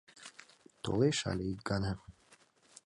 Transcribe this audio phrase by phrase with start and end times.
[0.83, 1.93] Толеш але ик гана!